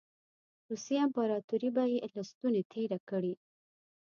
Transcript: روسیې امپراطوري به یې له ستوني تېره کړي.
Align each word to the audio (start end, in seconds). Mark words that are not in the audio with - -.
روسیې 0.69 0.97
امپراطوري 1.05 1.69
به 1.75 1.83
یې 1.91 1.97
له 2.15 2.21
ستوني 2.29 2.61
تېره 2.71 2.99
کړي. 3.09 3.33